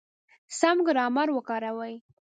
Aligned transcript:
سم 0.59 0.77
ګرامر 0.87 1.27
وکاروئ! 1.33 1.95